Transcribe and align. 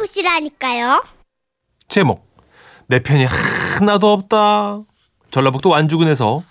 만나보시라니까요. 0.00 1.02
제목 1.88 2.26
내 2.86 3.02
편이 3.02 3.24
하나도 3.24 4.12
없다. 4.12 4.80
전라북도 5.30 5.68
완주군에서 5.68 6.42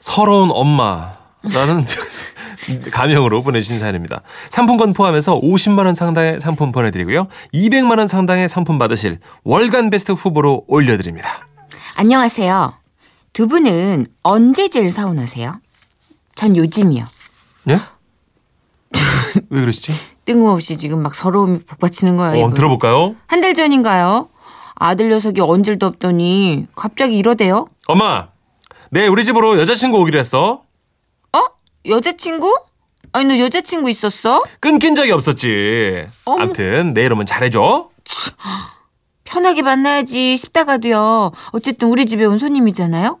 서러운 0.00 0.50
엄마라는 0.52 1.84
가명으로 2.90 3.42
보내주신 3.42 3.78
사연입니다. 3.78 4.22
상품권 4.50 4.92
포함해서 4.92 5.40
50만 5.40 5.86
원 5.86 5.94
상당의 5.94 6.40
상품 6.40 6.72
보내드리고요. 6.72 7.28
200만 7.54 7.98
원 7.98 8.08
상당의 8.08 8.48
상품 8.48 8.78
받으실 8.78 9.20
월간 9.44 9.90
베스트 9.90 10.12
후보로 10.12 10.64
올려드립니다. 10.66 11.48
안녕하세요. 11.96 12.74
두 13.32 13.46
분은 13.48 14.06
언제 14.22 14.68
제일 14.68 14.90
서운하세요? 14.90 15.60
전 16.34 16.56
요즘이요. 16.56 17.06
예? 17.70 17.78
왜 19.50 19.60
그러시지? 19.60 19.92
뜬금없이 20.30 20.76
지금 20.76 21.02
막 21.02 21.14
서러움이 21.14 21.60
복받치는 21.60 22.14
어, 22.14 22.16
거예요. 22.18 22.44
한번 22.44 22.54
들어볼까요? 22.54 23.14
한 23.26 23.40
달 23.40 23.54
전인가요? 23.54 24.28
아들 24.74 25.08
녀석이 25.08 25.40
언질도 25.40 25.86
없더니 25.86 26.66
갑자기 26.76 27.16
이러대요. 27.16 27.68
엄마, 27.86 28.28
내일 28.90 29.08
우리 29.08 29.24
집으로 29.24 29.58
여자친구 29.58 29.98
오기로 30.00 30.18
했어. 30.18 30.62
어? 31.32 31.38
여자친구? 31.88 32.52
아니 33.12 33.24
너 33.26 33.38
여자친구 33.38 33.88
있었어? 33.88 34.42
끊긴 34.60 34.94
적이 34.94 35.12
없었지. 35.12 36.06
어머. 36.26 36.42
암튼 36.42 36.92
내일 36.92 37.12
오면 37.12 37.24
잘해줘. 37.26 37.88
편하게 39.24 39.62
만나야지 39.62 40.36
싶다가도요. 40.36 41.32
어쨌든 41.52 41.88
우리 41.88 42.04
집에 42.06 42.24
온 42.24 42.38
손님이잖아요. 42.38 43.18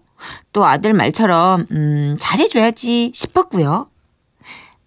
또 0.52 0.64
아들 0.64 0.92
말처럼 0.92 1.66
음, 1.70 2.16
잘해줘야지 2.20 3.12
싶었고요. 3.14 3.88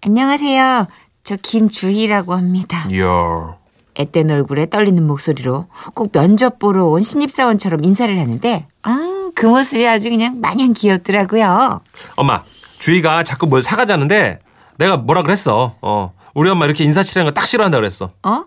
안녕하세요. 0.02 0.88
저 1.30 1.36
김주희라고 1.36 2.34
합니다. 2.34 2.88
이야. 2.90 3.56
앳된 3.94 4.32
얼굴에 4.32 4.66
떨리는 4.68 5.06
목소리로 5.06 5.68
꼭 5.94 6.12
면접 6.12 6.58
보러 6.58 6.86
온 6.88 7.04
신입사원처럼 7.04 7.84
인사를 7.86 8.20
하는데 8.20 8.66
아, 8.82 9.30
그 9.36 9.46
모습이 9.46 9.88
아주 9.88 10.10
그냥 10.10 10.42
마냥 10.42 10.74
귀엽더라고요. 10.74 11.82
엄마, 12.16 12.44
주희가 12.80 13.24
자꾸 13.24 13.46
뭘 13.46 13.62
사가자는데 13.62 14.40
내가 14.80 14.98
뭐라 14.98 15.22
그랬어. 15.22 15.76
어. 15.84 16.14
우리 16.34 16.50
엄마 16.50 16.66
이렇게 16.66 16.84
인사치라는 16.84 17.30
거 17.32 17.34
딱 17.40 17.46
싫어한다 17.46 17.78
그랬어. 17.78 18.10
어? 18.24 18.46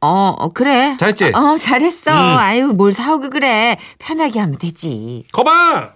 어, 0.00 0.34
어, 0.38 0.48
그래. 0.52 0.96
잘했지? 1.00 1.32
어, 1.34 1.56
잘했어. 1.58 2.12
음. 2.12 2.38
아유, 2.38 2.66
뭘 2.68 2.92
사오고 2.92 3.30
그래. 3.30 3.76
편하게 3.98 4.38
하면 4.38 4.56
되지. 4.56 5.24
거봐! 5.32 5.88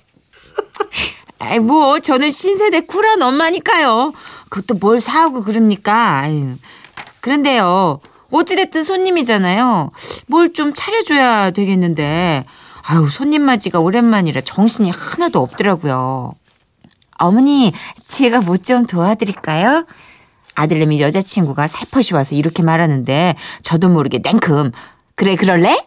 아이, 1.38 1.60
뭐, 1.60 2.00
저는 2.00 2.32
신세대 2.32 2.80
쿨한 2.86 3.22
엄마니까요. 3.22 4.12
그것도 4.52 4.74
뭘 4.74 5.00
사오고 5.00 5.44
그럽니까? 5.44 6.18
아유. 6.18 6.56
그런데요. 7.22 8.00
어찌됐든 8.30 8.84
손님이잖아요. 8.84 9.90
뭘 10.26 10.52
좀 10.52 10.74
차려줘야 10.74 11.52
되겠는데. 11.52 12.44
아유, 12.82 13.08
손님 13.08 13.42
맞이가 13.44 13.80
오랜만이라 13.80 14.42
정신이 14.42 14.90
하나도 14.90 15.40
없더라고요. 15.40 16.34
어머니, 17.18 17.72
제가 18.06 18.42
뭐 18.42 18.58
좀 18.58 18.84
도와드릴까요? 18.84 19.86
아들내미 20.54 21.00
여자친구가 21.00 21.66
살포시 21.66 22.12
와서 22.12 22.34
이렇게 22.34 22.62
말하는데 22.62 23.36
저도 23.62 23.88
모르게 23.88 24.18
냉큼 24.22 24.72
그래 25.14 25.34
그럴래? 25.36 25.78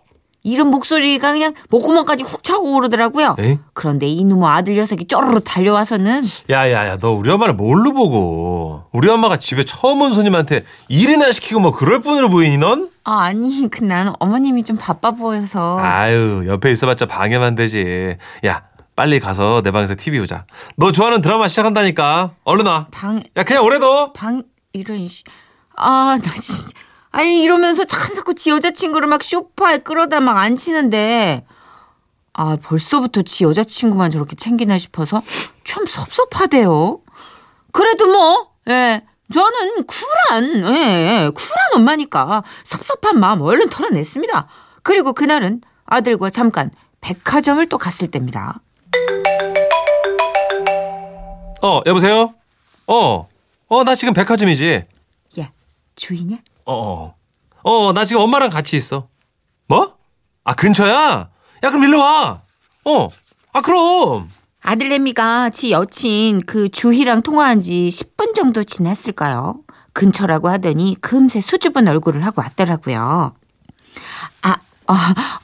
이런 0.46 0.68
목소리가 0.68 1.32
그냥 1.32 1.54
목구멍까지 1.70 2.24
훅 2.24 2.44
차고 2.44 2.76
오르더라고요. 2.76 3.36
에이? 3.40 3.58
그런데 3.74 4.06
이놈의 4.06 4.48
아들 4.48 4.76
녀석이 4.76 5.08
쪼르르 5.08 5.42
달려와서는 5.44 6.24
야야야, 6.52 7.00
너 7.00 7.12
우리 7.14 7.32
엄마를 7.32 7.56
뭘로 7.56 7.94
보고? 7.94 8.84
우리 8.92 9.10
엄마가 9.10 9.38
집에 9.38 9.66
처음 9.66 10.02
온 10.02 10.14
손님한테 10.14 10.64
일이나 10.88 11.32
시키고 11.32 11.60
뭐 11.60 11.72
그럴 11.72 12.00
뿐으로 12.02 12.30
보이니 12.30 12.60
넌? 12.60 12.90
아 13.04 13.22
아니 13.24 13.68
그 13.72 13.84
나는 13.84 14.14
어머님이 14.20 14.64
좀 14.64 14.78
바빠 14.78 15.12
보여서 15.12 15.80
아유, 15.80 16.44
옆에 16.48 16.72
있어봤자 16.72 17.08
방해만 17.08 17.56
되지. 17.56 18.18
야, 18.46 18.64
빨리 18.96 19.20
가서 19.20 19.62
내 19.64 19.72
방에서 19.72 19.96
TV 19.96 20.20
보자. 20.20 20.46
너 20.78 20.92
좋아하는 20.92 21.22
드라마 21.22 21.48
시작한다니까. 21.48 22.34
얼른 22.44 22.68
와. 22.68 22.88
방 22.92 23.22
야, 23.36 23.44
그냥 23.44 23.64
오래도. 23.66 24.14
방 24.14 24.44
이런 24.74 25.08
씨. 25.08 25.24
아, 25.76 26.18
나 26.24 26.32
진짜. 26.40 26.72
아니, 27.16 27.42
이러면서 27.42 27.86
자꾸 27.86 28.36
지 28.36 28.50
여자친구를 28.50 29.08
막 29.08 29.24
쇼파에 29.24 29.78
끌어다 29.78 30.20
막 30.20 30.36
앉히는데, 30.36 31.46
아, 32.34 32.58
벌써부터 32.62 33.22
지 33.22 33.46
여자친구만 33.46 34.12
저렇게 34.12 34.36
챙기나 34.36 34.78
싶어서 34.78 35.22
좀 35.64 35.86
섭섭하대요. 35.86 37.00
그래도 37.72 38.08
뭐, 38.08 38.52
예. 38.68 39.02
저는 39.34 39.86
쿨한, 39.88 40.76
예, 40.76 41.32
쿨한 41.34 41.76
엄마니까 41.76 42.44
섭섭한 42.66 43.18
마음 43.20 43.42
얼른 43.42 43.70
털어냈습니다. 43.70 44.48
그리고 44.84 45.14
그날은 45.14 45.62
아들과 45.86 46.30
잠깐 46.30 46.70
백화점을 47.00 47.66
또 47.70 47.78
갔을 47.78 48.10
때입니다. 48.10 48.60
어, 51.62 51.82
여보세요? 51.86 52.36
어, 52.88 53.28
어, 53.70 53.84
나 53.86 53.96
지금 53.96 54.14
백화점이지. 54.14 54.84
야, 55.40 55.52
주인이야? 55.96 56.40
어, 56.66 57.14
어, 57.64 57.72
어, 57.88 57.94
나 57.94 58.06
지금 58.06 58.22
엄마랑 58.24 58.50
같이 58.50 58.76
있어. 58.76 59.08
뭐? 59.68 59.96
아, 60.44 60.54
근처야? 60.54 61.30
야, 61.64 61.70
그럼 61.70 61.84
일로 61.84 62.00
와. 62.00 62.42
어, 62.86 63.10
아, 63.54 63.62
그럼. 63.62 64.30
아들내미가 64.62 65.52
지 65.52 65.72
여친 65.72 66.42
그 66.46 66.70
주희랑 66.70 67.22
통화한 67.22 67.62
지 67.62 67.90
10분 67.92 68.34
정도 68.34 68.64
지났을까요? 68.64 69.60
근처라고 69.94 70.50
하더니 70.50 70.96
금세 71.02 71.40
수줍은 71.40 71.88
얼굴을 71.88 72.26
하고 72.26 72.42
왔더라고요. 72.42 73.34
아, 74.42 74.56
어, 74.88 74.94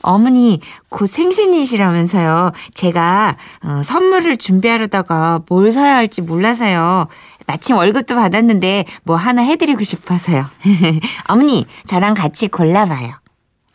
어머니, 0.02 0.60
곧 0.88 1.06
생신이시라면서요. 1.06 2.52
제가 2.74 3.36
어, 3.64 3.82
선물을 3.84 4.36
준비하려다가 4.36 5.42
뭘 5.48 5.72
사야 5.72 5.96
할지 5.96 6.20
몰라서요. 6.20 7.08
마침 7.46 7.76
월급도 7.76 8.14
받았는데 8.14 8.84
뭐 9.04 9.16
하나 9.16 9.42
해드리고 9.42 9.82
싶어서요. 9.82 10.46
어머니, 11.28 11.64
저랑 11.86 12.14
같이 12.14 12.48
골라봐요. 12.48 13.14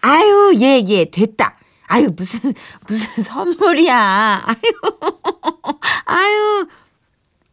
아유, 0.02 0.54
예, 0.60 0.84
예, 0.88 1.06
됐다. 1.06 1.56
아유, 1.88 2.12
무슨, 2.16 2.54
무슨 2.88 3.08
선물이야. 3.24 4.44
아유, 4.46 4.58
아유. 6.06 6.68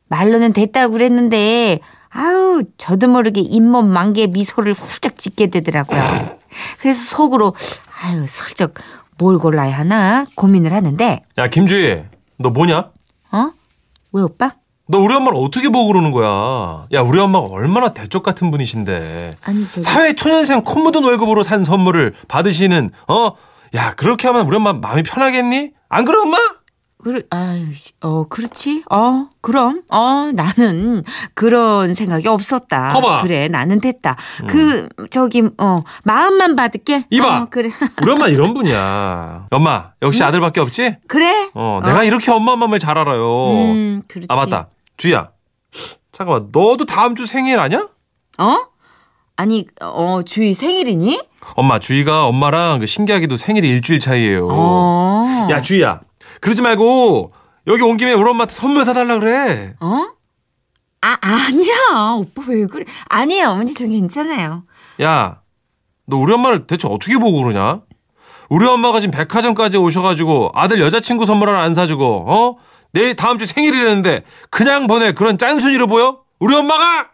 말로는 0.09 0.53
됐다고 0.53 0.93
그랬는데, 0.93 1.81
아유, 2.11 2.63
저도 2.79 3.09
모르게 3.09 3.41
잇몸 3.41 3.89
만개 3.89 4.27
미소를 4.29 4.73
훌쩍 4.75 5.19
짓게 5.19 5.49
되더라고요. 5.49 6.39
그래서 6.79 7.17
속으로, 7.17 7.55
아유, 8.03 8.27
슬쩍 8.29 8.75
뭘 9.19 9.39
골라야 9.39 9.77
하나 9.79 10.27
고민을 10.37 10.73
하는데, 10.73 11.21
야, 11.39 11.49
김주희, 11.49 12.05
너 12.39 12.51
뭐냐? 12.51 12.91
어? 13.33 13.51
왜 14.13 14.23
오빠? 14.23 14.55
너 14.87 14.99
우리 14.99 15.15
엄마를 15.15 15.39
어떻게 15.41 15.71
보고 15.71 15.87
그러는 15.89 16.11
거야? 16.13 16.87
야, 16.93 17.01
우리 17.01 17.19
엄마가 17.19 17.47
얼마나 17.47 17.95
대쪽 17.95 18.23
같은 18.23 18.51
분이신데. 18.51 19.33
아니, 19.43 19.65
저기. 19.71 19.81
사회 19.81 20.15
초년생 20.15 20.63
코 20.63 20.81
묻은 20.81 21.03
월급으로 21.03 21.43
산 21.43 21.65
선물을 21.65 22.15
받으시는, 22.29 22.91
어? 23.09 23.33
야, 23.75 23.95
그렇게 23.95 24.29
하면 24.29 24.47
우리 24.47 24.57
엄마 24.57 24.75
마음이 24.75 25.03
편하겠니? 25.03 25.71
안 25.89 26.05
그래, 26.05 26.19
엄마? 26.19 26.37
그래, 27.03 27.21
아유, 27.31 27.73
씨, 27.75 27.93
어, 28.03 28.25
그렇지. 28.29 28.83
어, 28.91 29.29
그럼, 29.41 29.83
어, 29.91 30.31
나는 30.33 31.03
그런 31.35 31.95
생각이 31.95 32.29
없었다. 32.29 32.91
커봐. 32.91 33.23
그래, 33.23 33.49
나는 33.49 33.81
됐다. 33.81 34.17
그, 34.49 34.89
저기, 35.11 35.43
어, 35.59 35.83
마음만 36.05 36.57
받을게. 36.57 37.05
이봐. 37.11 37.43
어, 37.43 37.47
그래. 37.51 37.71
우리 38.03 38.11
엄마 38.11 38.27
이런 38.29 38.53
분이야. 38.55 39.49
엄마, 39.51 39.91
역시 40.03 40.23
아들밖에 40.23 40.61
없지? 40.61 40.97
그래? 41.09 41.51
어, 41.55 41.81
내가 41.85 42.05
이렇게 42.05 42.31
엄마 42.31 42.55
마음을 42.57 42.79
잘 42.79 42.97
알아요. 42.99 43.51
음, 43.53 44.03
그렇지. 44.09 44.27
아, 44.31 44.35
맞다. 44.35 44.69
주희야. 44.97 45.31
잠깐만, 46.13 46.49
너도 46.53 46.85
다음 46.87 47.15
주 47.15 47.27
생일 47.27 47.59
아니야? 47.59 47.89
어? 48.39 48.59
아니, 49.37 49.65
어, 49.81 50.21
주희 50.25 50.55
생일이니? 50.55 51.21
엄마, 51.57 51.79
주희가 51.79 52.27
엄마랑 52.27 52.79
그 52.79 52.87
신기하게도 52.87 53.37
생일이 53.37 53.69
일주일 53.69 54.01
차이예요. 54.01 54.47
어. 54.51 55.49
야, 55.51 55.61
주희야. 55.61 56.01
그러지 56.41 56.63
말고 56.63 57.33
여기 57.67 57.83
온 57.83 57.97
김에 57.97 58.13
우리 58.13 58.29
엄마한테 58.31 58.55
선물 58.55 58.85
사달라 58.85 59.19
그래. 59.19 59.75
어? 59.81 60.07
아, 61.01 61.19
아니야. 61.21 62.15
오빠 62.17 62.43
왜 62.47 62.67
그래? 62.67 62.85
아니에요, 63.09 63.49
어머니, 63.49 63.75
저 63.75 63.87
괜찮아요. 63.87 64.65
야, 65.03 65.41
너 66.07 66.17
우리 66.17 66.33
엄마를 66.33 66.67
대체 66.67 66.87
어떻게 66.89 67.19
보고 67.19 67.43
그러냐? 67.43 67.81
우리 68.49 68.67
엄마가 68.67 69.01
지금 69.01 69.11
백화점까지 69.11 69.79
오셔가지고 69.79 70.53
아들 70.55 70.81
여자친구 70.81 71.27
선물 71.27 71.49
하나 71.49 71.63
안 71.63 71.75
사주고, 71.75 72.25
어? 72.29 72.57
내일 72.95 73.17
다음 73.17 73.39
주 73.39 73.45
생일이라는데 73.45 74.23
그냥 74.51 74.87
보낼 74.87 75.13
그런 75.15 75.37
짠순이로 75.37 75.89
보여? 75.89 76.21
우리 76.39 76.55
엄마가! 76.55 77.09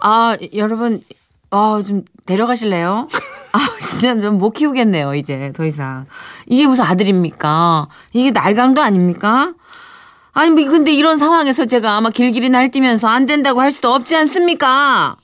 아, 0.00 0.36
여러분, 0.54 1.00
아, 1.50 1.80
좀 1.86 2.04
데려가실래요? 2.26 3.06
아, 3.52 3.58
진짜 3.80 4.20
좀 4.20 4.38
못 4.38 4.50
키우겠네요, 4.50 5.14
이제, 5.14 5.52
더 5.54 5.64
이상. 5.64 6.06
이게 6.46 6.66
무슨 6.66 6.84
아들입니까? 6.84 7.86
이게 8.12 8.32
날강도 8.32 8.82
아닙니까? 8.82 9.54
아니, 10.32 10.50
뭐, 10.50 10.64
근데 10.68 10.92
이런 10.92 11.18
상황에서 11.18 11.64
제가 11.64 11.92
아마 11.96 12.10
길길이 12.10 12.48
날뛰면서 12.50 13.06
안 13.08 13.26
된다고 13.26 13.60
할 13.60 13.70
수도 13.70 13.94
없지 13.94 14.16
않습니까? 14.16 15.16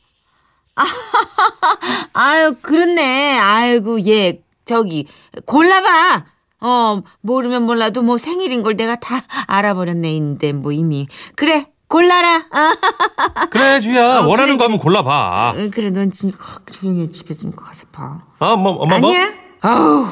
아유, 2.12 2.54
그렇네. 2.62 3.38
아이고, 3.38 4.06
얘, 4.06 4.40
저기, 4.64 5.08
골라봐. 5.44 6.24
어, 6.64 7.02
모르면 7.20 7.64
몰라도 7.64 8.02
뭐 8.02 8.16
생일인 8.16 8.62
걸 8.62 8.74
내가 8.76 8.96
다 8.96 9.22
알아버렸네, 9.46 10.12
인데, 10.14 10.52
뭐 10.52 10.72
이미. 10.72 11.06
그래, 11.36 11.66
골라라. 11.88 12.46
아, 12.50 12.74
그래 13.50 13.80
주희야 13.80 14.20
어, 14.20 14.26
원하는 14.26 14.54
그래. 14.54 14.56
거 14.56 14.64
한번 14.64 14.80
골라봐. 14.80 15.54
응, 15.58 15.70
그래, 15.70 15.90
넌 15.90 16.10
진짜 16.10 16.36
조용히 16.72 17.12
집에 17.12 17.34
좀 17.34 17.52
가서 17.52 17.84
봐. 17.92 18.22
아 18.38 18.56
뭐 18.56 18.72
엄마 18.72 18.98
뭐? 18.98 19.10
아니야? 19.10 19.32
아우. 19.60 20.06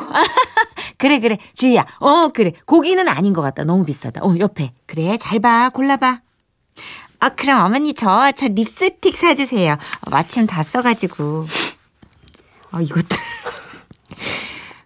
그래, 0.99 1.19
그래. 1.21 1.39
주희야. 1.55 1.85
어, 2.01 2.29
그래. 2.29 2.53
고기는 2.67 3.09
아닌 3.09 3.33
것 3.33 3.41
같다. 3.43 3.65
너무 3.65 3.85
비싸다. 3.85 4.21
어, 4.23 4.35
옆에. 4.39 4.73
그래, 4.87 5.17
잘 5.19 5.41
봐. 5.41 5.71
골라봐. 5.71 6.21
아, 7.21 7.29
그럼 7.31 7.65
어머니 7.65 7.95
저, 7.95 8.31
저 8.33 8.49
립스틱 8.49 9.17
사주세요. 9.17 9.73
어, 9.73 10.11
마침 10.11 10.47
다 10.47 10.63
써가지고. 10.63 11.47
아, 12.73 12.81
이것들. 12.83 13.17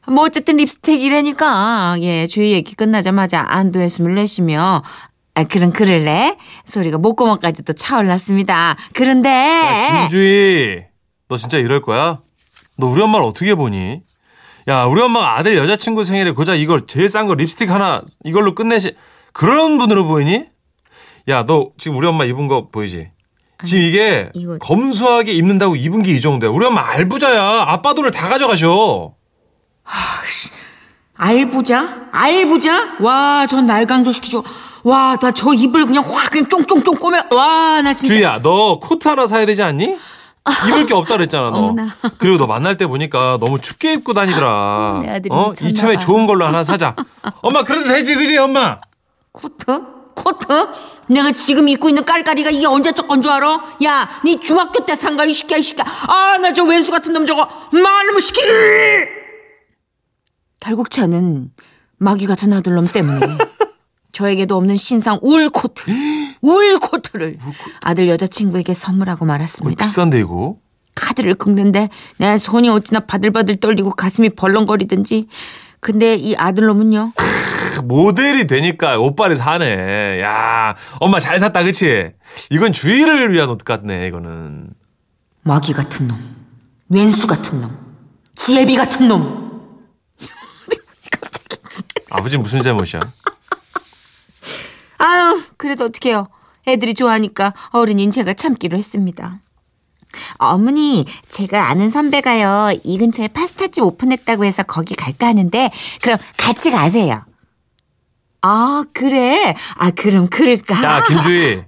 뭐, 0.08 0.24
어쨌든 0.24 0.56
립스틱이라니까. 0.58 1.96
예, 2.00 2.26
주희 2.26 2.52
얘기 2.52 2.74
끝나자마자 2.74 3.44
안도의 3.48 3.90
숨을 3.90 4.14
내쉬며. 4.14 4.82
아, 5.34 5.44
그럼 5.44 5.72
그럴래? 5.72 6.36
소리가 6.64 6.98
목구멍까지 6.98 7.62
또 7.64 7.72
차올랐습니다. 7.72 8.76
그런데. 8.94 9.28
야, 9.30 10.00
김주희, 10.02 10.82
너 11.28 11.36
진짜 11.36 11.58
이럴 11.58 11.82
거야? 11.82 12.20
너 12.78 12.86
우리 12.86 13.02
엄마를 13.02 13.26
어떻게 13.26 13.54
보니? 13.54 14.00
야, 14.68 14.84
우리 14.84 15.00
엄마가 15.00 15.38
아들 15.38 15.56
여자친구 15.56 16.04
생일에 16.04 16.30
고작 16.32 16.56
이걸 16.56 16.86
제일 16.86 17.08
싼 17.08 17.26
거 17.26 17.34
립스틱 17.34 17.70
하나 17.70 18.02
이걸로 18.24 18.54
끝내시 18.54 18.96
그런 19.32 19.78
분으로 19.78 20.06
보이니? 20.06 20.46
야, 21.28 21.44
너 21.44 21.70
지금 21.78 21.96
우리 21.98 22.06
엄마 22.06 22.24
입은 22.24 22.48
거 22.48 22.68
보이지? 22.68 23.08
지금 23.64 23.82
이게 23.84 24.30
이거- 24.34 24.58
검소하게 24.58 25.32
입는다고 25.32 25.76
입은 25.76 26.02
게 26.02 26.12
이 26.12 26.20
정도야. 26.20 26.50
우리 26.50 26.64
엄마 26.66 26.82
알부자야. 26.90 27.64
아빠 27.68 27.94
돈을 27.94 28.10
다 28.10 28.28
가져가셔. 28.28 29.14
알부자? 31.18 32.08
알부자? 32.12 32.96
와, 33.00 33.46
전 33.46 33.66
날강도 33.66 34.12
시키죠. 34.12 34.44
와, 34.82 35.16
나 35.20 35.30
저 35.32 35.52
입을 35.54 35.86
그냥 35.86 36.04
확 36.06 36.30
그냥 36.30 36.48
쫑쫑쫑 36.48 36.96
꼬매. 36.96 37.20
와, 37.30 37.80
나 37.82 37.94
진짜. 37.94 38.14
주희야, 38.14 38.40
너 38.42 38.78
코트 38.78 39.08
하나 39.08 39.26
사야 39.26 39.46
되지 39.46 39.62
않니? 39.62 39.96
입을 40.68 40.86
게 40.86 40.94
없다 40.94 41.16
그랬잖아, 41.16 41.50
너. 41.50 41.56
어머나. 41.56 41.88
그리고 42.18 42.36
너 42.38 42.46
만날 42.46 42.76
때 42.76 42.86
보니까 42.86 43.38
너무 43.40 43.58
춥게 43.60 43.94
입고 43.94 44.12
다니더라. 44.12 45.00
내 45.02 45.08
아들이 45.10 45.34
어? 45.34 45.48
미쳤나 45.50 45.70
이참에 45.70 45.94
봐. 45.94 46.00
좋은 46.00 46.26
걸로 46.26 46.44
하나 46.46 46.62
사자. 46.62 46.94
엄마, 47.40 47.64
그래도 47.64 47.88
되지, 47.88 48.14
그지, 48.14 48.36
엄마? 48.36 48.78
코트? 49.32 49.82
코트? 50.14 50.68
내가 51.08 51.32
지금 51.32 51.68
입고 51.68 51.88
있는 51.88 52.04
깔깔이가 52.04 52.50
이게 52.50 52.66
언제 52.66 52.92
적 52.92 53.06
건 53.08 53.22
줄 53.22 53.30
알아? 53.32 53.60
야, 53.84 54.08
네 54.24 54.38
중학교 54.38 54.84
때 54.84 54.94
산가 54.94 55.24
이 55.24 55.32
시끼야 55.34 55.58
이 55.58 55.62
시끼야. 55.62 55.84
아, 56.08 56.38
나 56.38 56.52
저 56.52 56.62
왼수 56.64 56.90
같은 56.92 57.12
놈 57.12 57.24
저거 57.26 57.48
말로 57.72 58.18
시키. 58.20 58.40
결국 60.66 60.90
저는 60.90 61.52
마귀 61.98 62.26
같은 62.26 62.52
아들놈 62.52 62.88
때문에 62.88 63.20
저에게도 64.10 64.56
없는 64.56 64.76
신상 64.76 65.20
울 65.22 65.48
코트, 65.48 65.84
울 66.42 66.78
코트를 66.80 67.38
아들 67.80 68.08
여자친구에게 68.08 68.74
선물하고 68.74 69.24
어, 69.24 69.28
말았습니다. 69.28 69.84
비싼데, 69.84 70.18
이거? 70.18 70.56
카드를 70.96 71.34
긁는데 71.34 71.88
내 72.16 72.36
손이 72.36 72.68
어찌나 72.68 73.00
바들바들 73.00 73.56
떨리고 73.56 73.90
가슴이 73.90 74.30
벌렁거리든지. 74.30 75.28
근데 75.78 76.16
이 76.16 76.34
아들놈은요. 76.34 77.12
그 77.14 77.80
모델이 77.82 78.48
되니까 78.48 78.98
옷빨이 78.98 79.36
사네. 79.36 80.20
야, 80.20 80.74
엄마 80.98 81.20
잘 81.20 81.38
샀다, 81.38 81.62
그치? 81.62 82.10
이건 82.50 82.72
주의를 82.72 83.32
위한 83.32 83.50
옷 83.50 83.58
같네, 83.58 84.08
이거는. 84.08 84.70
마귀 85.42 85.74
같은 85.74 86.08
놈, 86.08 86.18
왼수 86.88 87.28
같은 87.28 87.60
놈, 87.60 87.70
지혜비 88.34 88.74
같은 88.74 89.06
놈. 89.06 89.45
아버지 92.10 92.38
무슨 92.38 92.62
잘못이야? 92.62 93.00
아유, 94.98 95.42
그래도 95.56 95.84
어떡해요. 95.86 96.28
애들이 96.68 96.94
좋아하니까 96.94 97.52
어른인 97.70 98.10
제가 98.10 98.34
참기로 98.34 98.76
했습니다. 98.78 99.40
어머니, 100.38 101.04
제가 101.28 101.68
아는 101.68 101.90
선배가요, 101.90 102.78
이 102.84 102.98
근처에 102.98 103.28
파스타집 103.28 103.84
오픈했다고 103.84 104.44
해서 104.44 104.62
거기 104.62 104.94
갈까 104.94 105.26
하는데, 105.26 105.70
그럼 106.00 106.18
같이 106.38 106.70
가세요. 106.70 107.24
아, 108.40 108.84
그래? 108.94 109.54
아, 109.76 109.90
그럼 109.90 110.28
그럴까? 110.28 110.82
야, 110.82 111.04
김주희. 111.04 111.64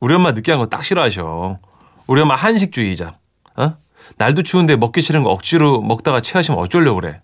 우리 0.00 0.14
엄마 0.14 0.32
느끼한 0.32 0.58
거 0.58 0.66
딱 0.66 0.84
싫어하셔. 0.84 1.58
우리 2.06 2.20
엄마 2.20 2.34
한식주의자. 2.34 3.18
어? 3.56 3.74
날도 4.16 4.42
추운데 4.42 4.76
먹기 4.76 5.00
싫은 5.02 5.22
거 5.22 5.30
억지로 5.30 5.80
먹다가 5.82 6.20
체하시면 6.20 6.58
어쩌려고 6.60 7.00
그래. 7.00 7.20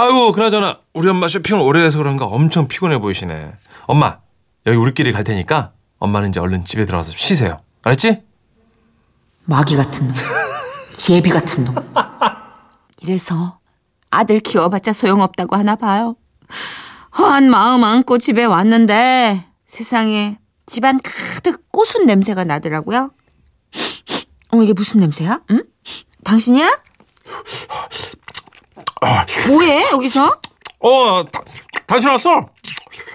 아이고, 0.00 0.30
그나저나 0.30 0.78
우리 0.94 1.08
엄마 1.08 1.26
쇼핑을 1.26 1.60
오래 1.60 1.80
해서 1.80 1.98
그런가 1.98 2.24
엄청 2.24 2.68
피곤해 2.68 2.98
보이시네. 2.98 3.52
엄마, 3.88 4.18
여기 4.66 4.76
우리끼리 4.78 5.10
갈 5.10 5.24
테니까 5.24 5.72
엄마는 5.98 6.28
이제 6.28 6.38
얼른 6.38 6.64
집에 6.66 6.86
들어가서 6.86 7.10
쉬세요. 7.16 7.58
알았지? 7.82 8.22
마귀 9.46 9.74
같은 9.74 10.06
놈, 10.06 10.14
지혜비 10.98 11.30
같은 11.30 11.64
놈. 11.64 11.74
이래서 13.02 13.58
아들 14.10 14.38
키워봤자 14.38 14.92
소용없다고 14.92 15.56
하나 15.56 15.74
봐요. 15.74 16.14
허한 17.18 17.50
마음 17.50 17.82
안고 17.82 18.18
집에 18.18 18.44
왔는데 18.44 19.46
세상에 19.66 20.38
집안 20.66 21.00
가득 21.02 21.72
꽃순 21.72 22.06
냄새가 22.06 22.44
나더라고요. 22.44 23.10
어 24.52 24.62
이게 24.62 24.72
무슨 24.74 25.00
냄새야? 25.00 25.40
응? 25.50 25.64
당신이야? 26.22 26.78
뭐해 29.48 29.90
여기서? 29.92 30.40
어, 30.80 31.24
다, 31.30 31.40
당신 31.86 32.08
왔어? 32.10 32.48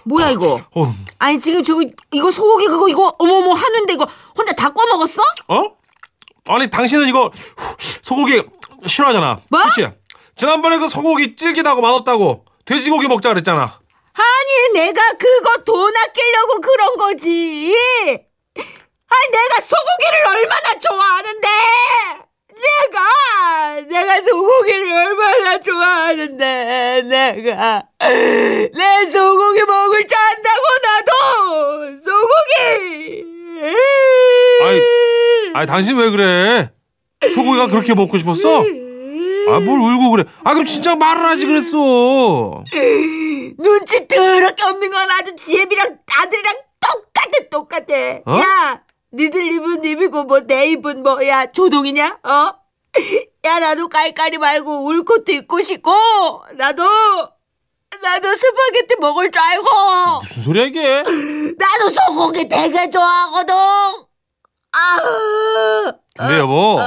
뭐야 0.06 0.30
이거? 0.32 0.62
어, 0.76 0.96
아니 1.20 1.40
지금 1.40 1.64
저거 1.64 1.82
이거 2.12 2.32
소고기 2.32 2.68
그거 2.68 2.88
이거 2.90 3.16
어머머 3.20 3.54
하는데 3.54 3.94
이거 3.94 4.08
혼자 4.38 4.54
다 4.54 4.70
꺼먹었어? 4.70 5.22
어? 5.48 5.72
아니, 6.50 6.70
당신은 6.70 7.08
이거 7.08 7.32
소고기 8.02 8.44
싫어하잖아. 8.86 9.40
뭐? 9.50 9.62
그치? 9.64 9.88
지난번에 10.36 10.78
그 10.78 10.88
소고기 10.90 11.36
질기다고 11.36 11.82
맛없다고 11.82 12.44
돼지고기 12.66 13.08
먹자 13.08 13.30
그랬잖아. 13.30 13.80
아니 14.16 14.74
내가 14.74 15.02
그거 15.14 15.58
돈 15.64 15.94
아끼려고 15.96 16.60
그런 16.60 16.98
거지. 16.98 17.74
아니 18.56 19.32
내가 19.32 19.62
소고기를 19.62 20.28
얼마나 20.36 20.78
좋아하는데. 20.80 21.48
내가 22.50 23.00
내가 23.82 24.22
소고기를 24.22 24.92
얼마나 24.92 25.60
좋아하는데 25.60 27.02
내가 27.08 27.84
내 28.00 29.08
소고기 29.08 29.64
먹을 29.64 30.06
줄 30.08 30.18
안다고 30.18 30.64
나도 30.84 31.98
소고기. 32.04 33.26
아이, 34.64 34.82
아니, 35.56 35.68
당신 35.68 35.96
왜 35.98 36.10
그래? 36.10 36.72
소고기가 37.34 37.68
그렇게 37.68 37.94
먹고 37.94 38.18
싶었어? 38.18 38.60
아, 38.60 39.60
뭘 39.60 39.80
울고 39.80 40.12
그래? 40.12 40.24
아, 40.44 40.54
그럼 40.54 40.66
진짜 40.66 40.96
말을 40.96 41.24
하지 41.26 41.46
그랬어. 41.46 42.64
눈치 43.58 44.08
더럽게 44.08 44.64
없는 44.64 44.90
건 44.90 45.12
아주 45.12 45.36
지혜비랑 45.36 45.98
아들이랑 46.18 46.54
똑같아 46.80 47.50
똑같아 47.52 47.94
어? 48.26 48.40
야 48.40 48.82
니들 49.14 49.46
입은 49.52 49.84
입이고 49.86 50.24
뭐 50.24 50.40
내 50.42 50.68
입은 50.70 51.04
뭐야 51.04 51.46
조동이냐 51.48 52.18
어? 52.24 52.54
야 53.46 53.60
나도 53.60 53.90
깔깔이 53.90 54.38
말고 54.38 54.86
울코트 54.86 55.32
입고 55.32 55.62
싶고 55.62 55.92
나도 56.58 56.84
나도 58.02 58.36
스파게티 58.36 58.96
먹을 59.00 59.30
줄 59.32 59.42
알고. 59.42 59.66
무슨 60.24 60.44
소리야, 60.44 60.66
이게? 60.66 61.04
나도 61.60 61.90
소고기 61.90 62.48
되게 62.50 62.90
좋아하거든. 62.90 63.54
아 64.72 64.98
근데 66.18 66.40
여보, 66.40 66.80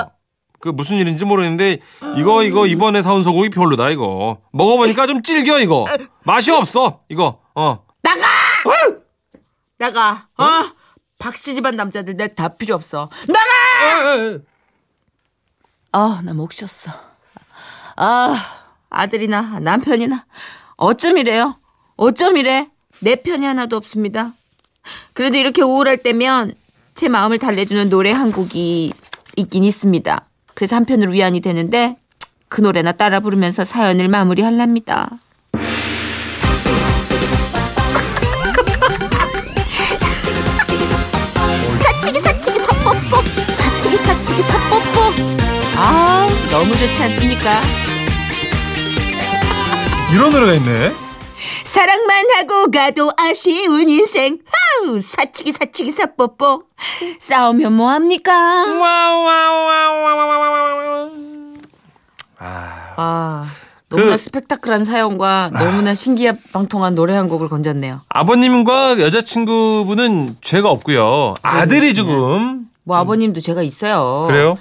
그 0.61 0.71
무슨 0.71 0.97
일인지 0.97 1.25
모르겠는데, 1.25 1.79
이거, 2.17 2.43
이거, 2.43 2.67
이번에 2.67 3.03
사온 3.03 3.23
소고기 3.23 3.51
별로다, 3.51 3.91
이거. 3.91 4.39
먹어보니까 4.53 5.07
좀 5.07 5.23
질겨, 5.23 5.61
이거. 5.61 5.85
맛이 6.25 6.51
없어, 6.51 7.01
이거, 7.09 7.41
어. 7.55 7.85
나가! 8.03 8.23
나가. 9.79 10.27
어? 10.39 10.45
박씨 11.19 11.55
집안 11.55 11.77
남자들 11.77 12.17
내 12.17 12.29
다 12.35 12.49
필요 12.49 12.75
없어. 12.75 13.09
나가 13.29 14.39
아, 15.99 16.21
나 16.23 16.35
목 16.35 16.53
쉬었어. 16.53 16.91
아, 17.97 18.35
아들이나 18.91 19.61
남편이나 19.61 20.27
어쩜 20.77 21.17
이래요? 21.17 21.57
어쩜 21.97 22.37
이래? 22.37 22.69
내 23.01 23.17
편이 23.17 23.47
하나도 23.47 23.79
없습니다. 23.79 24.35
그래도 25.15 25.39
이렇게 25.39 25.63
우울할 25.63 25.97
때면 25.97 26.55
제 26.95 27.09
마음을 27.09 27.39
달래주는 27.39 27.89
노래 27.89 28.13
한 28.13 28.31
곡이 28.31 28.93
있긴 29.37 29.65
있습니다. 29.65 30.21
그래서 30.53 30.77
한편으로 30.77 31.13
위안이 31.13 31.41
되는데 31.41 31.97
그 32.49 32.61
노래나 32.61 32.93
따라 32.93 33.21
부르면서 33.21 33.65
사연을 33.65 34.09
마무리할랍니다. 34.09 35.09
너무 46.57 46.75
좋지 46.75 47.03
않습니까? 47.03 47.61
이런 50.15 50.31
노래가 50.31 50.55
있네. 50.55 50.91
사랑만 51.65 52.25
하고 52.35 52.71
가도 52.71 53.11
아쉬운 53.15 53.91
인생. 53.91 54.39
아우 54.87 54.99
사치기 54.99 55.53
사치기 55.53 55.91
사뽀뽀. 55.91 56.63
싸우면 57.21 57.75
뭐 57.75 57.91
합니까? 57.91 58.33
와와와와와와와. 58.33 61.11
아, 62.39 62.95
아 62.97 63.47
너무나 63.91 64.13
그- 64.13 64.17
스펙타클한 64.17 64.87
사연과 64.87 65.51
너무나 65.53 65.95
신기방통한 65.95 66.95
노래 66.95 67.15
한 67.17 67.29
곡을 67.29 67.51
건졌네요. 67.51 68.01
아버님과 68.09 68.99
여자친구분은 68.99 70.37
죄가 70.41 70.71
없고요. 70.71 71.35
아들이 71.43 71.93
조금 71.93 72.63
뭐 72.83 72.97
아버님도 72.97 73.43
제가 73.43 73.61
있어요. 73.63 74.25
그래요? 74.29 74.57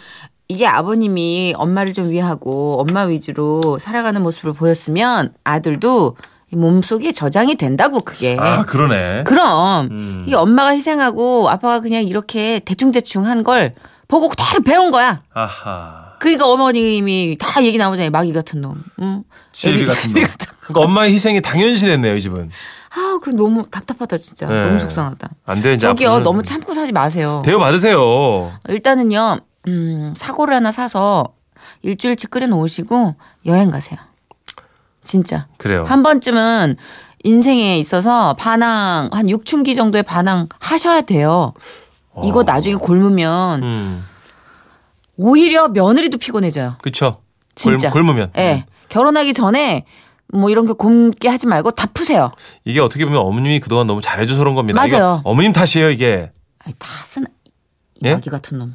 이게 0.47 0.67
아버님이 0.67 1.53
엄마를 1.57 1.93
좀 1.93 2.09
위하고 2.09 2.79
엄마 2.79 3.01
위주로 3.03 3.79
살아가는 3.79 4.21
모습을 4.21 4.53
보였으면 4.53 5.33
아들도 5.43 6.17
이 6.53 6.55
몸속에 6.55 7.11
저장이 7.11 7.55
된다고 7.55 7.99
그게. 7.99 8.37
아 8.39 8.63
그러네. 8.65 9.23
그럼 9.25 9.87
음. 9.89 10.25
이 10.27 10.33
엄마가 10.35 10.69
희생하고 10.69 11.49
아빠가 11.49 11.79
그냥 11.79 12.03
이렇게 12.03 12.59
대충대충 12.59 13.25
한 13.25 13.43
걸 13.43 13.73
보고 14.07 14.29
그대로 14.29 14.61
배운 14.63 14.91
거야. 14.91 15.23
아하. 15.33 16.13
그러니까 16.19 16.47
어머님이 16.47 17.37
다 17.39 17.63
얘기 17.63 17.77
나오잖아요. 17.79 18.11
마귀 18.11 18.31
같은 18.33 18.61
놈. 18.61 18.83
응? 19.01 19.23
실비 19.51 19.85
같은 19.87 20.13
놈. 20.13 20.23
그러니까 20.59 20.81
엄마의 20.85 21.11
희생이 21.13 21.41
당연시 21.41 21.87
됐네요 21.87 22.15
이 22.15 22.21
집은. 22.21 22.51
아, 22.97 23.19
그 23.21 23.31
너무 23.31 23.65
답답하다 23.69 24.17
진짜. 24.17 24.47
네. 24.47 24.63
너무 24.63 24.79
속상하다. 24.79 25.29
안 25.45 25.61
돼 25.63 25.73
이제 25.73 25.87
저기요 25.87 26.19
너무 26.19 26.43
참고 26.43 26.73
사지 26.75 26.91
마세요. 26.91 27.41
대우 27.43 27.57
받으세요. 27.57 28.51
일단은요 28.69 29.39
음, 29.67 30.13
사고를 30.15 30.53
하나 30.53 30.71
사서 30.71 31.33
일주일치 31.81 32.27
끓여 32.27 32.47
놓으시고 32.47 33.15
여행 33.45 33.71
가세요. 33.71 33.99
진짜 35.03 35.47
그래요. 35.57 35.83
한 35.85 36.03
번쯤은 36.03 36.77
인생에 37.23 37.77
있어서 37.79 38.35
반항 38.35 39.09
한 39.11 39.25
6춘기 39.27 39.75
정도의 39.75 40.03
반항 40.03 40.47
하셔야 40.59 41.01
돼요. 41.01 41.53
이거 42.23 42.39
어. 42.39 42.43
나중에 42.43 42.75
골무면 42.75 43.63
음, 43.63 44.05
오히려 45.17 45.67
며느리도 45.67 46.17
피곤해져요. 46.17 46.77
그쵸. 46.81 47.21
진짜. 47.55 47.89
골, 47.89 48.01
골무면. 48.01 48.31
예. 48.37 48.65
결혼하기 48.89 49.33
전에 49.33 49.85
뭐 50.33 50.49
이런 50.49 50.65
게 50.65 50.73
곰게 50.73 51.27
하지 51.29 51.47
말고 51.47 51.71
다 51.71 51.87
푸세요. 51.93 52.31
이게 52.63 52.79
어떻게 52.79 53.05
보면 53.05 53.19
어머님이 53.21 53.59
그동안 53.59 53.87
너무 53.87 54.01
잘해줘서 54.01 54.39
그런 54.39 54.55
겁니다. 54.55 54.85
맞아요. 54.85 55.21
어머님 55.23 55.51
탓이에요 55.53 55.89
이게. 55.91 56.31
아이, 56.65 56.73
탓은 56.79 57.25
이 57.95 57.99
예? 58.07 58.13
마귀 58.13 58.29
같은 58.29 58.59
놈. 58.59 58.73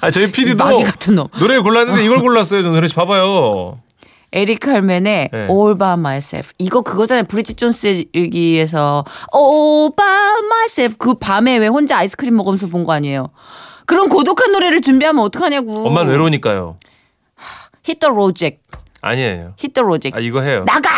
아 0.00 0.10
저희 0.10 0.30
PD도 0.30 0.62
마귀 0.64 0.84
같은 0.84 1.16
놈. 1.16 1.28
노래 1.38 1.58
골랐는데 1.58 2.04
이걸 2.04 2.18
골랐어요. 2.20 2.62
저는 2.62 2.76
그래서 2.76 2.94
봐봐요. 2.94 3.80
에릭 4.32 4.60
칼맨의 4.60 5.28
네. 5.32 5.46
All 5.50 5.78
By 5.78 5.94
Myself. 5.94 6.52
이거 6.58 6.82
그거잖아요. 6.82 7.24
브리짓 7.24 7.56
존스 7.56 8.04
일기에서 8.12 9.04
All 9.34 9.90
By 9.96 10.38
Myself. 10.44 10.96
그 10.98 11.14
밤에 11.14 11.56
왜 11.58 11.66
혼자 11.68 11.98
아이스크림 11.98 12.34
먹으면서 12.36 12.66
본 12.66 12.84
거 12.84 12.92
아니에요. 12.92 13.28
그런 13.86 14.08
고독한 14.08 14.52
노래를 14.52 14.80
준비하면 14.80 15.24
어떡하냐고. 15.24 15.86
엄마는 15.86 16.10
외로우니까요. 16.12 16.76
Hit 17.88 18.00
the 18.00 18.10
road, 18.12 18.34
Jack. 18.34 18.58
아니에요. 19.00 19.54
Hit 19.60 19.72
the 19.74 19.84
road, 19.84 20.00
Jack. 20.02 20.18
아 20.18 20.20
이거 20.20 20.42
해요. 20.42 20.64
나가! 20.66 20.90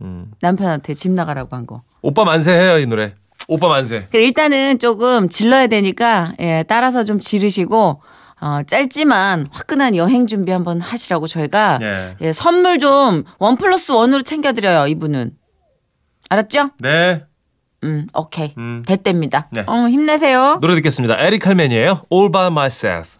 음. 0.00 0.30
남편한테 0.40 0.94
집 0.94 1.10
나가라고 1.10 1.56
한 1.56 1.66
거. 1.66 1.82
오빠 2.02 2.24
만세 2.24 2.52
해요 2.52 2.78
이 2.78 2.86
노래. 2.86 3.14
오빠 3.48 3.68
만세. 3.68 4.06
그 4.12 4.18
일단은 4.18 4.78
조금 4.78 5.28
질러야 5.28 5.66
되니까 5.66 6.32
예, 6.40 6.64
따라서 6.68 7.04
좀 7.04 7.18
지르시고 7.20 8.00
어, 8.40 8.62
짧지만 8.66 9.46
화끈한 9.50 9.96
여행 9.96 10.26
준비 10.26 10.52
한번 10.52 10.80
하시라고 10.80 11.26
저희가 11.26 11.78
예. 11.82 12.16
예, 12.20 12.32
선물 12.32 12.78
좀 12.78 13.24
원 13.38 13.56
플러스 13.56 13.92
원으로 13.92 14.22
챙겨드려요 14.22 14.86
이분은 14.88 15.32
알았죠? 16.28 16.70
네. 16.80 17.24
음 17.84 18.06
오케이 18.14 18.52
음. 18.58 18.82
됐답니다. 18.86 19.48
네. 19.52 19.62
어, 19.66 19.72
힘내세요. 19.88 20.58
노래 20.60 20.74
듣겠습니다. 20.76 21.16
에릭 21.20 21.46
할맨이에요. 21.46 22.02
All 22.12 22.30
by 22.32 22.46
myself. 22.48 23.15